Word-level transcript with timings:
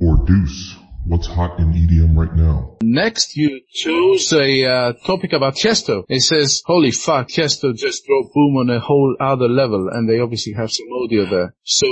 Or 0.00 0.16
Deuce? 0.26 0.79
What's 1.06 1.26
hot 1.26 1.58
in 1.58 1.72
EDM 1.72 2.16
right 2.16 2.34
now? 2.36 2.76
Next, 2.82 3.36
you 3.36 3.60
chose 3.72 4.32
a 4.32 4.64
uh, 4.64 4.92
topic 5.06 5.32
about 5.32 5.54
Tiesto. 5.54 6.04
It 6.08 6.20
says, 6.22 6.62
holy 6.66 6.90
fuck, 6.90 7.28
Tiesto 7.28 7.74
just 7.74 8.06
drove 8.06 8.32
Boom 8.34 8.56
on 8.56 8.70
a 8.70 8.80
whole 8.80 9.16
other 9.20 9.48
level, 9.48 9.88
and 9.90 10.08
they 10.08 10.20
obviously 10.20 10.52
have 10.52 10.70
some 10.70 10.86
audio 11.02 11.24
there. 11.28 11.54
So, 11.64 11.86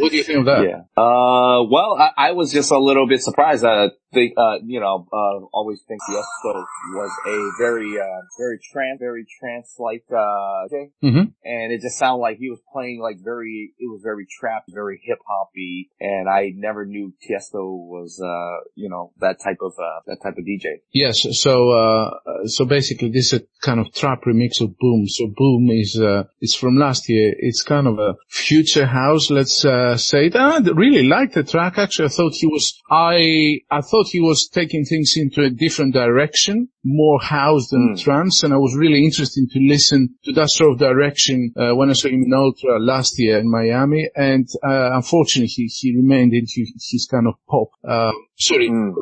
what 0.00 0.10
do 0.10 0.16
you 0.16 0.24
think 0.24 0.40
of 0.40 0.44
that? 0.46 0.62
Yeah. 0.64 0.80
Uh, 0.96 1.62
well, 1.70 1.96
I, 1.98 2.28
I 2.28 2.32
was 2.32 2.52
just 2.52 2.70
a 2.70 2.78
little 2.78 3.06
bit 3.06 3.22
surprised. 3.22 3.64
I 3.64 3.88
think, 4.12 4.34
uh, 4.36 4.58
you 4.64 4.80
know, 4.80 5.06
uh, 5.12 5.44
always 5.52 5.80
think 5.86 6.00
Tiesto 6.08 6.64
was 6.94 7.10
a 7.26 7.62
very, 7.62 7.98
uh, 7.98 8.20
very 8.38 8.58
trance, 8.72 8.98
very 9.00 9.26
trance-like, 9.40 10.04
uh, 10.10 10.68
thing. 10.68 10.90
Mhm. 11.02 11.32
And 11.44 11.72
it 11.72 11.80
just 11.80 11.98
sounded 11.98 12.20
like 12.22 12.38
he 12.38 12.50
was 12.50 12.60
playing 12.72 13.00
like 13.00 13.18
very, 13.22 13.72
it 13.78 13.86
was 13.90 14.00
very 14.02 14.26
trap, 14.40 14.64
very 14.70 15.00
hip-hoppy, 15.04 15.90
and 16.00 16.28
I 16.28 16.52
never 16.54 16.86
knew 16.86 17.12
Tiesto 17.28 17.76
was, 17.76 18.20
uh, 18.22 18.47
you 18.74 18.88
know, 18.88 19.12
that 19.20 19.36
type 19.42 19.58
of, 19.62 19.72
uh, 19.78 20.00
that 20.06 20.18
type 20.22 20.36
of 20.38 20.44
DJ. 20.44 20.80
Yes, 20.92 21.26
so 21.32 21.70
uh, 21.70 22.10
so 22.46 22.64
basically 22.64 23.10
this 23.10 23.32
is 23.32 23.40
a 23.40 23.42
kind 23.60 23.80
of 23.80 23.92
trap 23.92 24.22
remix 24.24 24.60
of 24.60 24.76
Boom. 24.78 25.06
So 25.08 25.26
Boom 25.36 25.68
is 25.70 26.00
uh, 26.00 26.24
it's 26.40 26.54
from 26.54 26.76
last 26.76 27.08
year. 27.08 27.34
It's 27.38 27.62
kind 27.62 27.86
of 27.86 27.98
a 27.98 28.14
future 28.28 28.86
house, 28.86 29.30
let's 29.30 29.64
uh, 29.64 29.96
say. 29.96 30.30
I 30.34 30.58
really 30.58 31.06
liked 31.06 31.34
the 31.34 31.44
track. 31.44 31.78
Actually, 31.78 32.06
I 32.06 32.08
thought 32.10 32.34
he 32.34 32.46
was 32.46 32.80
I 32.90 33.60
I 33.70 33.80
thought 33.80 34.08
he 34.08 34.20
was 34.20 34.48
taking 34.52 34.84
things 34.84 35.14
into 35.16 35.42
a 35.42 35.50
different 35.50 35.94
direction, 35.94 36.68
more 36.90 37.20
house 37.20 37.68
than 37.70 37.94
Mm. 37.94 38.00
trance, 38.02 38.42
and 38.42 38.52
I 38.52 38.56
was 38.56 38.74
really 38.74 39.04
interested 39.04 39.44
to 39.50 39.58
listen 39.60 40.00
to 40.24 40.32
that 40.32 40.48
sort 40.50 40.72
of 40.72 40.78
direction 40.78 41.52
uh, 41.56 41.72
when 41.78 41.90
I 41.90 41.92
saw 41.92 42.08
him 42.08 42.22
in 42.26 42.32
Ultra 42.32 42.78
last 42.80 43.12
year 43.18 43.38
in 43.38 43.50
Miami. 43.50 44.08
And 44.16 44.48
uh, 44.66 44.90
unfortunately, 44.94 45.48
he, 45.56 45.64
he 45.80 45.96
remained 45.96 46.32
into 46.32 46.64
his 46.92 47.06
kind 47.10 47.26
of 47.26 47.34
pop. 47.48 47.68
Uh, 47.86 48.12
sorry, 48.36 48.68
Mm. 48.70 48.94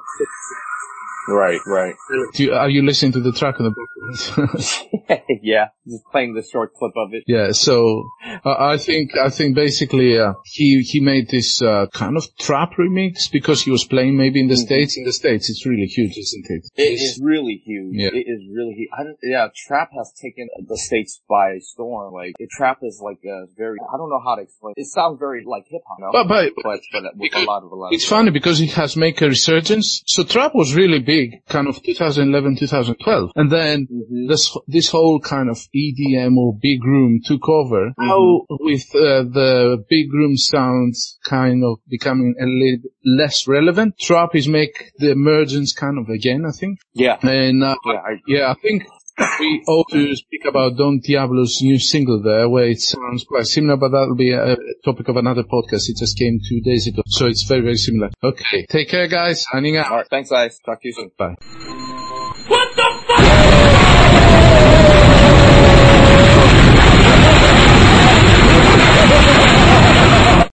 Right, 1.28 1.58
right. 1.66 1.94
do 2.34 2.44
you, 2.44 2.52
are 2.52 2.70
you 2.70 2.82
listening 2.82 3.10
to 3.12 3.20
the 3.20 3.32
track 3.32 3.56
on 3.58 3.64
the 3.66 3.74
yeah, 5.42 5.68
just 5.86 6.04
playing 6.10 6.34
the 6.34 6.42
short 6.42 6.74
clip 6.74 6.92
of 6.96 7.12
it. 7.12 7.24
Yeah, 7.26 7.52
so 7.52 8.08
uh, 8.44 8.54
I 8.58 8.78
think 8.78 9.16
I 9.16 9.30
think 9.30 9.54
basically 9.54 10.18
uh, 10.18 10.34
he 10.44 10.82
he 10.82 11.00
made 11.00 11.28
this 11.30 11.60
uh, 11.62 11.86
kind 11.92 12.16
of 12.16 12.24
trap 12.38 12.72
remix 12.78 13.30
because 13.30 13.62
he 13.62 13.70
was 13.70 13.84
playing 13.84 14.16
maybe 14.16 14.40
in 14.40 14.48
the 14.48 14.54
Mhm. 14.54 14.66
states. 14.66 14.96
In 14.96 15.04
the 15.04 15.12
states, 15.12 15.50
it's 15.50 15.66
really 15.66 15.86
huge, 15.86 16.16
isn't 16.16 16.46
it? 16.48 16.62
It 16.76 17.00
is 17.00 17.20
really 17.22 17.60
huge. 17.64 17.94
Yeah. 17.94 18.08
It 18.12 18.26
is 18.26 18.42
really 18.54 18.74
huge. 18.74 18.88
I 18.92 19.02
yeah, 19.22 19.48
trap 19.54 19.90
has 19.96 20.12
taken 20.20 20.48
the 20.66 20.78
states 20.78 21.20
by 21.28 21.58
storm. 21.60 22.14
Like, 22.14 22.34
trap 22.56 22.78
is 22.82 23.00
like 23.02 23.18
a 23.24 23.46
very, 23.56 23.78
I 23.92 23.96
don't 23.96 24.08
know 24.10 24.20
how 24.24 24.36
to 24.36 24.42
explain. 24.42 24.74
It 24.76 24.86
it 24.86 24.92
sounds 24.92 25.18
very 25.18 25.44
like 25.44 25.64
hip 25.68 25.82
hop, 25.86 25.98
no? 26.00 26.10
But, 26.12 26.28
but 26.28 26.52
but, 26.62 26.80
but 26.92 27.02
with 27.16 27.34
a 27.34 27.44
lot 27.44 27.62
of, 27.64 27.72
a 27.72 27.74
lot 27.74 27.92
it's 27.92 28.04
of, 28.04 28.10
funny 28.10 28.30
because 28.30 28.60
it 28.60 28.72
has 28.72 28.96
made 28.96 29.20
a 29.20 29.26
resurgence. 29.26 30.02
So 30.06 30.22
trap 30.24 30.52
was 30.54 30.74
really 30.74 31.00
big, 31.00 31.44
kind 31.48 31.66
of 31.66 31.82
2011, 31.82 32.56
2012, 32.56 33.30
and 33.36 33.50
then. 33.50 33.88
This 34.28 34.56
this 34.66 34.88
whole 34.90 35.20
kind 35.20 35.48
of 35.48 35.58
EDM 35.74 36.36
or 36.36 36.56
big 36.60 36.84
room 36.84 37.20
took 37.24 37.48
over. 37.48 37.90
Mm-hmm. 37.90 38.06
Now 38.06 38.46
with 38.48 38.86
uh, 38.94 39.24
the 39.24 39.84
big 39.88 40.12
room 40.12 40.36
sounds 40.36 41.18
kind 41.24 41.64
of 41.64 41.78
becoming 41.88 42.34
a 42.40 42.46
little 42.46 42.90
less 43.04 43.46
relevant, 43.46 43.98
trap 43.98 44.34
is 44.34 44.48
make 44.48 44.92
the 44.98 45.12
emergence 45.12 45.72
kind 45.72 45.98
of 45.98 46.08
again. 46.08 46.44
I 46.46 46.52
think. 46.52 46.78
Yeah. 46.94 47.18
And 47.22 47.62
uh, 47.62 47.76
Yeah, 47.84 47.92
I, 47.92 48.10
yeah, 48.26 48.50
I 48.50 48.54
think 48.54 48.84
we 49.40 49.62
ought 49.66 49.88
to 49.92 50.14
speak 50.14 50.44
about 50.46 50.76
Don 50.76 51.00
Diablo's 51.02 51.58
new 51.62 51.78
single 51.78 52.22
there, 52.22 52.48
where 52.48 52.66
it 52.66 52.80
sounds 52.80 53.24
quite 53.24 53.46
similar, 53.46 53.76
but 53.76 53.90
that'll 53.90 54.14
be 54.14 54.32
a 54.32 54.56
topic 54.84 55.08
of 55.08 55.16
another 55.16 55.42
podcast. 55.42 55.88
It 55.88 55.96
just 55.98 56.18
came 56.18 56.38
two 56.46 56.60
days 56.60 56.86
ago, 56.86 57.02
so 57.06 57.26
it's 57.26 57.44
very, 57.44 57.62
very 57.62 57.76
similar. 57.76 58.10
Okay, 58.22 58.66
take 58.68 58.88
care, 58.88 59.08
guys. 59.08 59.44
Signing 59.50 59.76
out. 59.76 59.90
Alright, 59.90 60.08
thanks 60.10 60.30
guys. 60.30 60.58
Talk 60.64 60.82
to 60.82 60.88
you 60.88 60.92
soon. 60.92 61.10
Bye. 61.18 61.75